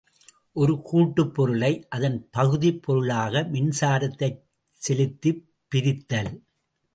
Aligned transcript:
ஒரு 0.53 0.73
கூட்டுப் 0.81 1.33
பொருளை 1.33 1.85
அதன் 1.89 2.17
பகுதிப் 2.31 2.81
பொருள்களாக 2.81 3.43
மின்சாரத்தைச் 3.51 4.41
செலுத்திப் 4.79 5.43
பிரித்தல். 5.71 6.33